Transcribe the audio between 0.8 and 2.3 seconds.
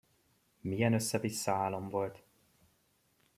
összevissza álom volt!